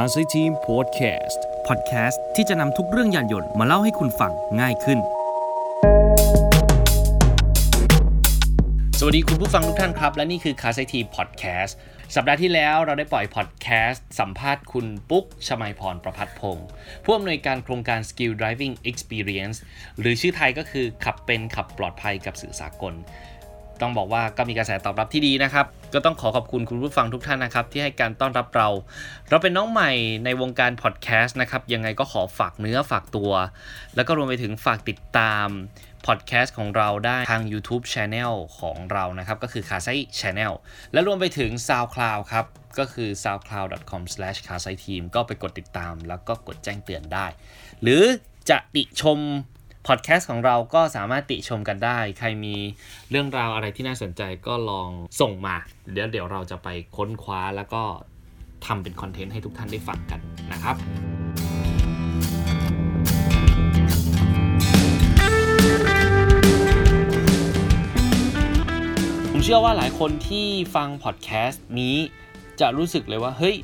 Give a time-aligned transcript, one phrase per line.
[0.00, 4.98] c a r s i Team Podcast พอดแคสต์ที่จะนำทุกเรื่องยานยนต์มาเล่าให้คุณฟังง่ายขึ้น
[8.98, 11.72] สวัสดีคุณผู้ฟังทุกท่านครับ และนี่คือ c a r s i Team Podcast
[12.14, 16.66] สัปดาห์ที่แล้วเราได้ปล่อยพอดแคสต์สัมภาษณ์คุณปุ๊ก ชมัยพรประพัฒพงศ์
[17.04, 19.56] ผู้อำนวยการโครงการ Skill Driving Experience
[20.00, 22.94] หรือชื่อไทยก็คือขับเป็นขับปลอดภัยกับสื่อสากล
[23.80, 28.68] ต้องบอกว่าก็มีกระแสตอบรับที่ดีนะครับ ก็ต้องขอขอบคุณคุณผู้ฟังทุกท่านนะครับ ที่ให้การต้อนรับเรา
[29.28, 29.90] เราเป็นน้องใหม่
[30.24, 33.32] ในวงการพอดแคสต์นะครับ ยังไงก็ขอฝากเนื้อฝากตัว
[33.96, 35.48] แล้วก็รวมไปถึงฝากติดตาม
[36.06, 40.52] พอดแคสต์ของเราได้ทาง YouTube Channel ของเรานะครับ ก็คือ c a s i Channel
[40.92, 42.46] และรวมไปถึง SoundCloud ครับ
[42.78, 47.26] ก็คือ soundcloud.com/c a s i team ก็ไปกดติดตามแล้วก็กดแจ้งเตือนได้
[47.82, 48.02] หรือ
[48.50, 49.18] จะติชม
[49.90, 52.54] พอดแคสต์ของเราก็สามารถติชมกันได้ ใครมี
[53.10, 54.88] เรื่องราวอะไรที่น่าสนใจก็ลอง
[55.20, 55.56] ส่งมา
[55.92, 57.82] เดี๋ยวเดี๋ยวเราจะไปค้นคว้าแล้วก็
[58.66, 60.20] ทำเป็นคอนเทนต์ให้ทุกท่านได้ฟังกัน
[60.52, 60.76] นะครับ
[69.30, 71.96] ผมเชื่อว่าหลายคนที่ฟังพอดแคสต์นี้
[72.60, 73.56] จะรู้สึกเลยว่า เฮ้ย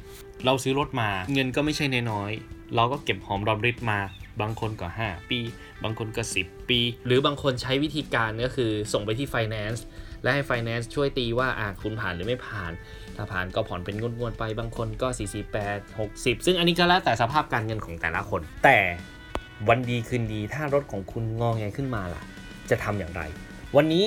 [0.45, 4.01] เราซื้อรถมา เงินก็ไม่ใช่น้อยๆเราก็เก็บหอมรอมริบมา
[4.41, 5.41] บางคนก็ 5 ปี
[5.85, 9.81] บางคนก็ 10 ปี หรือบางคนใช้วิธีการก็คือส่งไปที่ Finance
[10.23, 12.73] และให้ Finance ช่วยตีว่าอะคุณผ่านหรือไม่ผ่าน
[13.17, 15.09] ถ้าผ่านก็ผ่อนเป็นงวดๆไปบางคนก็
[15.55, 18.79] 48 60 ซึ่งอันนี้ก็แล้วแต่สภาพการเงินของแต่ละคน แต่
[19.69, 22.23] วันดีคืนดีถ้ารถของคุณงองแงขึ้นมาล่ะ
[22.71, 23.23] จะทำอย่างไร
[23.77, 24.05] วันนี้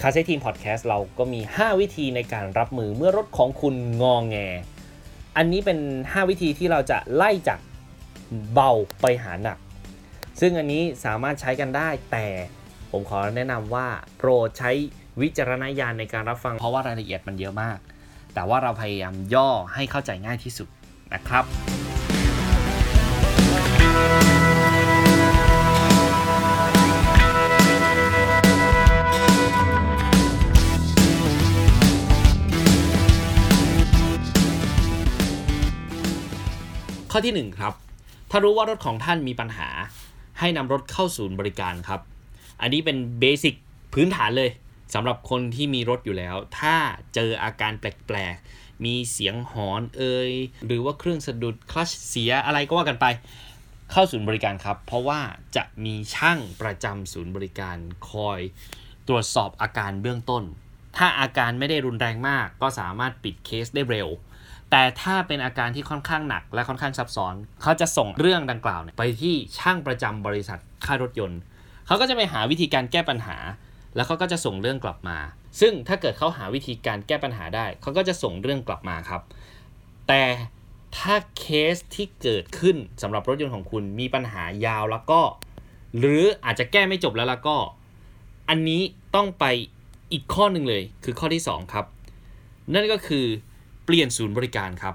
[0.00, 4.36] คาเซทีมพอดแคสต์เราก็มี 5 วิธีในการรับมือเมื่อรถของคุณงองแง
[5.36, 7.58] อันนี้เป็น 5 วิธีที่เราจะไล่จาก
[8.52, 9.58] เบาไปหาหนัก
[10.40, 12.26] ซึ่งอันนี้สามารถใช้กันได้แต่
[12.90, 13.86] ผมขอแนะนำว่า
[14.18, 14.70] โปรดใช้
[15.20, 17.78] วิจารณญาณในการรับฟังเพราะว่ารายละเอียดมันเยอะมาก
[18.34, 20.68] แต่ว่าเราพยายามย่อให้เข้าใจง่ายที่สุด
[21.14, 21.44] นะครับ
[37.14, 37.72] ข้อที่ 1 ครับ
[38.30, 39.68] ถ้ารู้ว่ารถของท่านมีปัญหา
[40.42, 42.00] ให้นำรถเข้าศูนย์บริการครับ
[42.60, 43.54] อันนี้เป็นเบสิก
[43.94, 44.50] พื้นฐานเลย
[44.94, 46.76] สำหรับคนที่มีรถอยู่แล้ว ถ้า
[47.14, 50.32] เจออาการแปลกๆ มีเสียงหอนเอ่ย
[50.66, 53.06] หรือว่าเครื่องสะดุดคลัชเสียอะไรก็ว่ากันไป
[53.90, 55.20] เข้าศูนย์บริการครับ เพราะว่า
[55.56, 57.76] จะมีช่างประจำศูนย์บริการ
[58.10, 58.40] คอย
[59.08, 60.44] ตรวจสอบอาการเบื้องต้น
[60.96, 64.08] ถ้าอาการไม่ได้รุนแรงมาก ก็สามารถปิดเคสได้เร็ว
[64.74, 71.40] แต่ถ้าเป็นอาการที่ค่อนข้างหนักและค่อนข้างซับซ้อน เขาจะส่งเรื่องดังกล่าวไปที่ช่างประจำบริษัทค่ายรถยนต์
[71.86, 73.36] เขาก็จะไปหาวิธีการแก้ปัญหา
[73.94, 75.18] แล้วเขาก็จะส่งเรื่องกลับมา
[75.60, 79.22] ซึ่งถ้าเกิดเขาหาวิธีการแก้ปัญหาได้ เขาก็จะส่งเรื่องกลับมาครับ
[80.08, 80.22] แต่
[80.96, 81.44] ถ้าเค
[81.74, 85.20] สที่เกิดขึ้นสำหรับรถยนต์ของคุณมีปัญหายาวแล้วก็
[85.98, 87.56] หรืออาจจะแก้ไม่จบแล้วแล้วก็
[88.48, 88.82] อันนี้
[89.14, 89.44] ต้องไป
[90.12, 91.86] อีกข้อหนึ่งเลยคือข้อที่ 2 ครับ
[92.74, 93.26] นั่นก็คือ
[93.84, 94.94] เปลี่ยนศูนย์บริการครับ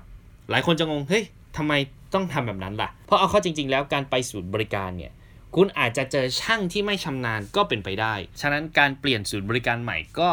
[0.49, 1.23] หลายคนจะงง เฮ้ย
[1.57, 1.73] ทำไม
[2.13, 5.11] ต้องทำแบบนั้นล่ะ เพราะเอาเข้าจริง ๆ แล้วการไปศูนย์บริการเนี่ย
[5.55, 10.31] คุณอาจจะเจอช่างที่ไม่ชำนาญก็เป็นไปได้ ฉะนั้นการเปลี่ยนศูนย์บริการใหม่ก็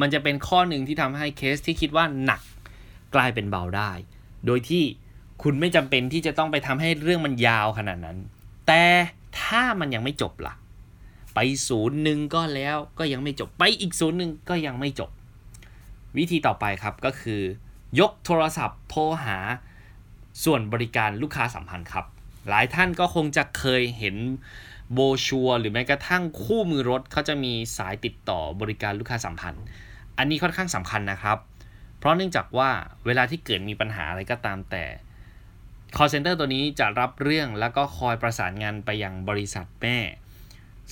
[0.00, 2.40] มันจะเป็นข้อหนึ่งที่ทำให้เคสที่คิดว่าหนัก
[3.14, 3.92] กลายเป็นเบาได้
[4.46, 4.84] โดยที่
[5.42, 8.18] คุณไม่จำเป็นที่จะต้องไปทำให้เรื่องมันยาวขนาดนั้น
[8.66, 8.84] แต่
[9.40, 10.54] ถ้ามันยังไม่จบล่ะ
[11.34, 15.10] ไปศูนย์หนึ่งก็แล้วก็ยังไม่จบ ไปอีกศูนย์หนึ่งก็ยังไม่จบ
[16.16, 17.40] วิธีต่อไปครับก็คือ
[18.00, 19.36] ยกโทรศัพท์โทรหา
[20.44, 22.06] ส่วนบริการลูกค้าสัมพันธ์ครับ
[22.48, 24.16] หลายท่านก็คงจะเคยเห็น
[24.92, 29.64] โบชัวหรือแม้กระทั่งคู่มือรถเขาจะมีสายติดต่อบริการลูกค้าสัมพันธ์
[30.18, 31.38] อันนี้ค่อนข้างสำคัญนะครับ
[31.98, 32.70] เพราะเนื่องจากว่า
[33.06, 34.84] เวลาที่เกิดมีปัญหาอะไรก็ตามแต่
[35.96, 39.98] call center ตัวนี้จะรับเรื่องแล้วก็คอยประสานงานไปยังบริษัทแม่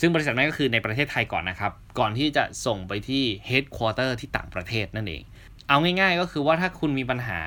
[0.01, 5.23] ซึ่งบริษัทแม่ก็คือในประเทศไทยก่อนนะครับ ก่อนที่จะส่งไปที่ headquarter ที่ต่างประเทศนั่นเอง
[5.69, 7.41] เอาง่ายๆก็คือว่าถ้าคุณมีปัญหา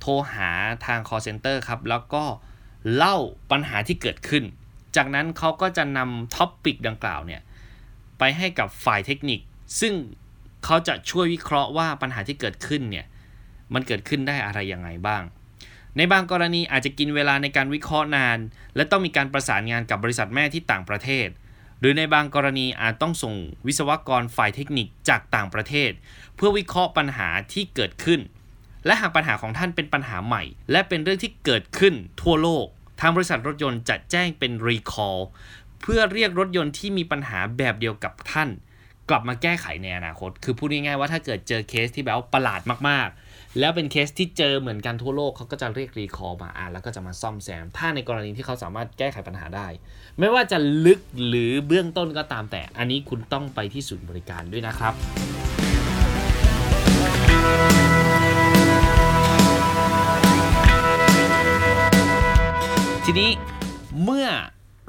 [0.00, 0.50] โทรหา
[0.86, 2.24] ทาง call center ครับ แล้วก็
[2.94, 3.16] เล่า
[3.50, 4.44] ปัญหาที่เกิดขึ้น
[4.96, 7.40] จากนั้นเขาก็จะนำท็อปปิกดังกล่าวเนี่ย
[8.18, 9.40] ไปให้กับฝ่ายเทคนิค
[9.80, 9.94] ซึ่ง
[10.64, 13.06] เขาจะช่วยวิเคราะห์ว่าปัญหาที่เกิดขึ้นเนี่ย
[13.74, 15.22] มันเกิดขึ้นได้อะไรยังไงบ้าง
[15.96, 18.38] ในบางกรณีอาจจะกินเวลาในการวิเคราะห์นาน
[18.76, 21.28] และต้องมีการประสานงานกับบริษัทแม่ที่ต่างประเทศ
[21.82, 23.34] หรือในบางกรณีอาจต้องส่ง
[23.66, 25.90] วิศวกรฝ่ายเทคนิคจากต่างประเทศ
[26.36, 28.20] เพื่อวิเคราะห์ปัญหาที่เกิดขึ้น
[28.86, 32.66] และหากปัญหาของท่านเป็นปัญหาใหม่ และเป็นเรื่องที่เกิดขึ้นทั่วโลก
[33.00, 35.20] ทางบริษัทรถยนต์จะแจ้งเป็น recall
[35.80, 38.48] เพื่อเรียกรถยนต์ที่มีปัญหาแบบเดียวกับท่าน
[39.08, 43.21] กลับมาแก้ไขในอนาคต คือพูดง่ายๆว่าถ้าเกิดเจอเคสที่แบบประหลาดมากๆ
[43.60, 49.66] แล้วเป็นเคสที่เจอเหมือนกันทั่วโลกเขาก็จะเรียก recall มาอ่านแล้วก็จะมาซ่อมแซม ถ้าในกรณีที่เขาสามารถแก้ไขปัญหาได้
[50.18, 54.94] ไม่ว่าจะลึกหรือเบื้องต้นก็ตามแต่ อันนี้คุณต้องไปที่ศูนย์บริการด้วยนะครับ
[63.04, 63.30] ทีนี้
[64.02, 64.28] เมื่อ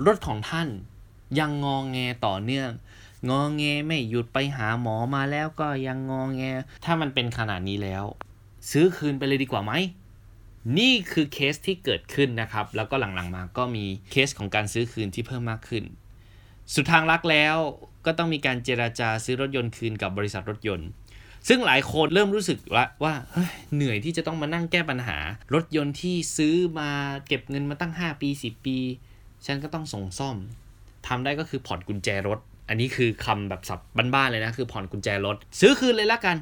[0.05, 0.67] รถของท่าน
[1.39, 2.69] ยังงองแงต่อเนื่อง
[3.29, 6.43] งองแงไม่หยุดไปหาหมอมาแล้วก็ยังงองแง
[6.83, 8.05] ถ้ามันเป็นขนาดนี้แล้ว
[8.71, 9.73] ซื้อคืนไปเลยดีกว่าไหม
[10.79, 15.83] นี่คือเคสที่เกิดขึ้นนะครับ แล้วก็หลังๆมาก็มีเคสของการซื้อคืนที่เพิ่มมากขึ้น
[16.73, 17.55] สุดทางรักแล้ว
[18.05, 20.87] ก็ต้องมีการเจราจาซื้อรถยนต์คืนกับบริษัทรถยนต์
[21.47, 25.17] ซึ่งหลายคนเริ่มรู้สึกล้วว่าเฮ้ยเหนื่อยที่จะต้องมานั่งแก้ปัญหา
[25.53, 26.89] รถยนต์ที่ซื้อมา
[27.27, 28.77] เก็บเงินมาตั้ง 5 ปี 10 ปี
[29.45, 30.37] ฉันก็ต้องส่งซ่อม
[31.07, 32.39] ทำได้ก็คือผ่อนกุญแจรถ
[32.69, 33.79] อันนี้คือคำแบบสับ
[34.13, 36.37] บ้านๆเลยนะ คือผ่อนกุญแจรถ ซื้อคืนเลยละกัน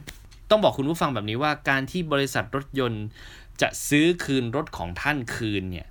[0.52, 3.06] ต้องบอกคุณผู้ฟังแบบนี้ว่าการที่บริษัทรถยนต์
[3.62, 5.88] จะซื้อคืนรถของท่านคืนเนี่ย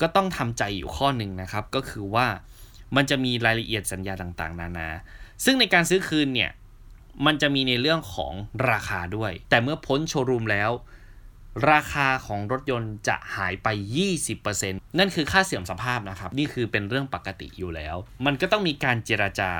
[0.00, 2.26] ก็ต้องทำใจอยู่ข้อหนึ่งนะครับ ก็คือว่า
[2.96, 4.88] มันจะมีรายละเอียดสัญญาต่างๆ นานา
[5.44, 6.50] ซึ่งในการซื้อคืนเนี่ย
[7.26, 8.32] มันจะมีในเรื่องของ
[8.70, 10.70] ราคาด้วย แต่เมื่อพ้นโชว์รูมแล้ว
[11.72, 13.68] ราคาของรถยนต์จะหายไป
[14.32, 17.96] 20%นั่นคือค่าเสื่อมสภาพนะครับ นี่คือเป็นเรื่องปกติอยู่แล้ว
[18.26, 19.52] มันก็ต้องมีการเจราจา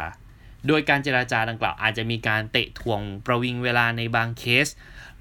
[0.69, 4.69] โดยการเจราจาดังกล่าวอาจจะมีการเตะทวงประวิงเวลาในบางเคส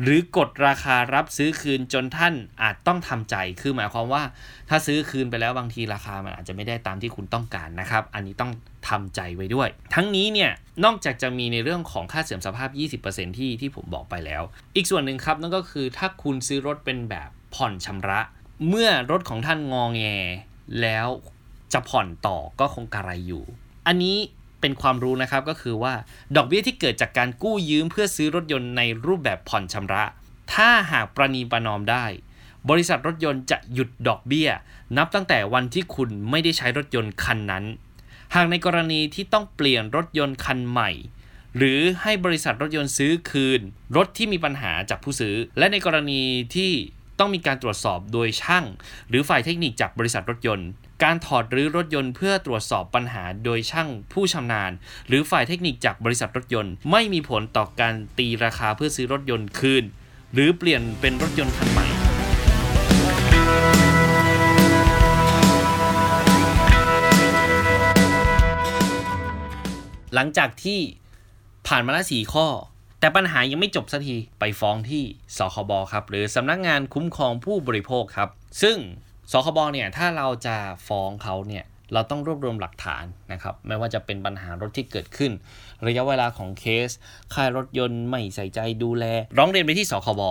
[0.01, 4.23] หรือกดราคารับซื้อคืนจนท่านอาจต้องทำใจ คือหมายความว่า
[4.69, 8.51] ถ้าซื้อคืนไปแล้วบางทีราคามันอาจจะไม่ได้ตามที่คุณต้องการนะครับ อันนี้ต้อง
[8.89, 10.51] ทำใจไว้ด้วย ทั้งนี้เนี่ย
[10.85, 12.69] นอกจากจะมีในเรื่องของค่าเสื่อมสภาพ
[13.03, 14.43] 20%ที่ที่ผมบอกไปแล้ว
[14.75, 18.19] อีกส่วนหนึ่งครับนั่นก็คือถ้าคุณซื้อรถเป็นแบบผ่อนชำระ
[18.67, 20.03] เมื่อรถของท่านงองแง
[20.81, 21.07] แล้ว
[21.73, 23.43] จะผ่อนต่อก็คงกระไรอยู่
[23.87, 24.17] อันนี้
[24.65, 25.93] เป็นความรู้นะครับก็คือว่า
[26.35, 30.03] ดอกเบี้ยที่เกิดจากการกู้ยืมเพื่อซื้อรถยนต์ในรูปแบบผ่อนชำระ
[30.53, 32.05] ถ้าหากประนีประนอมได้
[32.69, 34.49] บริษัทรถยนต์จะหยุดดอกเบี้ย
[34.97, 37.63] นับตั้งแต่วันที่คุณไม่ได้ใช้รถยนต์คันนั้น
[38.35, 40.91] หากในกรณีที่ต้องเปลี่ยนรถยนต์คันใหม่
[41.57, 43.61] หรือให้บริษัทรถยนต์ซื้อคืน
[43.97, 46.21] รถที่มีปัญหาจากผู้ซื้อ และในกรณี
[46.55, 46.71] ที่
[47.19, 48.65] ต้องมีการตรวจสอบโดยช่าง
[49.09, 50.69] หรือฝ่ายเทคนิคจากบริษัทรถยนต์
[51.03, 54.71] การถอดรื้อรถยนต์เพื่อตรวจสอบปัญหาโดยช่างผู้ชำนาญ
[55.07, 59.83] หรือฝ่ายเทคนิคจากบริษัทรถยนต์ ไม่มีผลต่อการตีราคาเพื่อซื้อรถยนต์คืน
[60.33, 61.87] หรือเปลี่ยนเป็นรถยนต์คันใหม่
[70.13, 70.79] หลังจากที่
[71.67, 72.47] ผ่านมาแล้วสี่ข้อ
[72.99, 75.03] แต่ปัญหายังไม่จบสักที ไปฟ้องที่
[75.37, 78.29] สคบครับ หรือสำนักงานคุ้มครองผู้บริโภคครับ
[78.61, 78.77] ซึ่ง
[79.31, 80.55] สคบเนี่ยถ้าเราจะ
[80.87, 85.31] ฟ้องเขาเนี่ยเราต้องรวบรวมหลักฐานนะครับ ไม่ว่าจะเป็นปัญหารถที่เกิดขึ้น
[85.87, 86.89] ระยะเวลาของเคส
[87.33, 89.05] ค่ายรถยนต์ไม่ใส่ใจดูแล
[89.37, 90.21] ร้องเรียนไปที่สคบ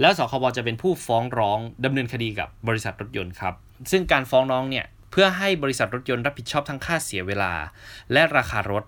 [0.00, 3.54] แล้วสคบจะเป็นผู้ฟ้องร้องดำเนินคดีกับบริษัทรถยนต์ครับ
[3.90, 7.52] ซึ่งการฟ้องร้องเนี่ยเพื่อให้บริษัทรถยนต์รับผิดชอบทั้งค่าเสียเวลา
[8.12, 8.84] และราคารถ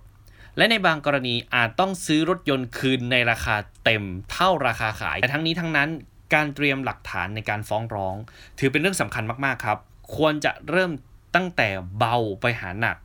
[0.57, 4.03] และในบางกรณีอาจต้องซื้อรถยนต์คืนในราคาเต็ม
[4.33, 5.89] เท่าราคาขายแต่ทั้งนี้ทั้งนั้น
[6.35, 8.17] การเตรียมหลักฐานในการฟ้องร้อง
[8.59, 9.79] ถือเป็นเรื่องสำคัญมากๆครับ
[10.17, 10.91] ควรจะเริ่ม
[11.35, 11.69] ตั้งแต่
[11.99, 12.97] เบาไปหาหนัก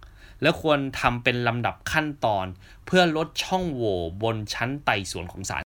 [0.42, 2.46] และควรทำเป็นลำดับขั้นตอน
[2.86, 5.64] เพื่อลดช่องโหว่บนชั้นไต่สวนของศาล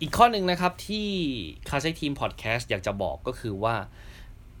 [0.00, 1.08] อีกข้อหนึ่งนะครับที่
[1.68, 3.76] คาเซ็ทีมพอดแคสต์อยากจะบอกก็คือว่า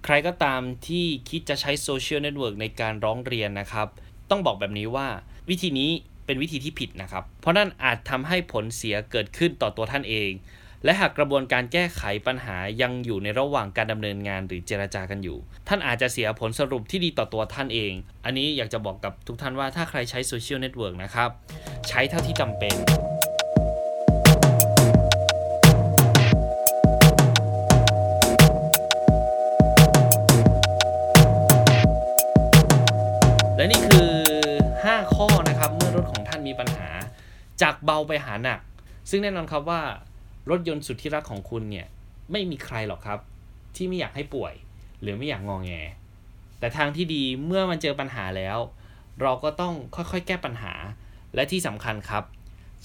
[0.04, 3.88] ใครก็ตามที่คิดจะใช้โซเชียลเน็ตเวิร์กในการร้องเรียนนะครับ
[4.30, 5.06] ต้องบอกแบบนี้ว่า
[5.48, 5.90] วิธีนี้
[6.26, 10.32] เป็นวิธีที่ผิดนะครับ เพราะนั่นอาจทำให้ผลเสียเกิดขึ้นต่อตัวท่านเอง
[10.84, 17.92] และหากกระบวนการแก้ไขปัญหายังอยู่ในระหว่างการดำเนินงานหรือเจราจากันอยู่ ท่านอาจจะเสียผลสรุปที่ดีต่อตัวท่านเอง
[18.24, 21.30] อันนี้อยากจะบอกกับทุกท่านว่าถ้าใครใช้โซเชียลเน็ตเวิร์กนะครับ
[21.88, 38.60] ใช้เท่าที่จำเป็นากเบาไปหาหนัก
[39.10, 39.80] ซึ่งแน่นอนครับว่า
[40.50, 41.86] รถยนต์สุดที่รักของคุณเนี่ย
[42.32, 43.18] ไม่มีใครหรอกครับ
[43.76, 44.54] ที่ไม่อยากให้ป่วย
[45.00, 45.72] หรือไม่อยากงองแง
[46.58, 48.58] แต่ทางที่ดีเมื่อมันเจอปัญหาแล้ว
[49.20, 50.74] เราก็ต้องค่อยๆ แก้ปัญหา
[51.34, 52.24] และที่สำคัญครับ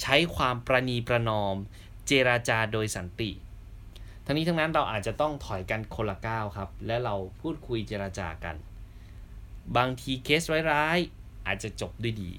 [0.02, 1.56] ใช้ความประนีประนอม
[2.08, 3.32] เจราจาโดยสันติ
[4.26, 8.56] ทั้งนี้ทั้งนั้นเราอาจจะต้องถอยกันคนละก้าวครับ และเราพูดคุยเจราจากัน
[9.78, 12.32] บางทีเคสร้ายๆอาจจะจบด้วยดี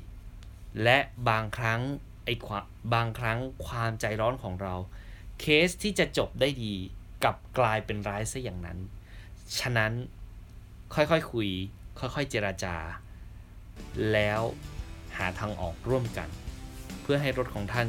[0.82, 0.98] และ
[1.28, 1.80] บางครั้ง
[2.24, 2.64] ไอ้ความ
[2.94, 4.74] บางครั้งความใจร้อนของเรา
[5.40, 6.74] เคสที่จะจบได้ดี
[7.24, 8.78] กับกลายเป็นร้ายซะอย่างนั้น
[9.58, 9.92] ฉะนั้น
[10.94, 11.48] ค่อยๆคคุย
[11.98, 12.76] ค่อยๆเจราจา
[14.12, 14.40] แล้ว
[15.16, 16.28] หาทางออกร่วมกัน
[17.02, 17.88] เพื่อให้รถของท่าน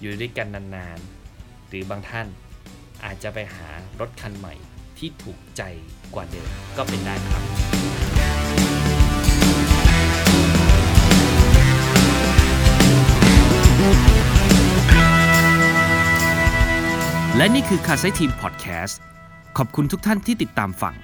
[0.00, 2.26] อยู่ด้วยกันนานๆ หรือบางท่าน
[3.04, 3.68] อาจจะไปหา
[4.00, 4.54] รถคันใหม่
[4.98, 5.62] ที่ถูกใจ
[6.14, 7.42] กว่าเดิมก็เป็นได้ครับ
[17.38, 19.00] และนี่คือคาไซทีมพอดแคสต์
[19.56, 20.94] ขอบคุณทุกท่านที่ติดตามฟัง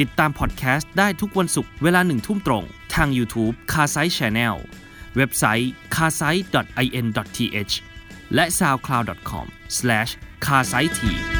[0.00, 2.64] ติดตามพอดแคสต์ได้ทุกวันศุกร์เวลาหนึ่งทุ่มตรง
[2.94, 4.56] ทาง YouTube c a s i Channel
[5.16, 6.32] เว็บไซต์ c a s i
[6.98, 7.06] in
[7.36, 7.74] th
[8.34, 11.35] และ soundcloud.com/carsiteam